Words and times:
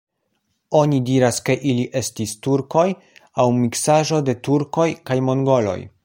Oni 0.77 0.99
diras, 1.09 1.39
ke 1.49 1.55
ili 1.73 1.83
estis 2.01 2.33
turkoj 2.47 2.87
aŭ 3.45 3.49
miksaĵo 3.61 4.23
de 4.31 4.37
turkoj 4.49 4.89
kaj 5.11 5.19
mongoloj. 5.29 5.81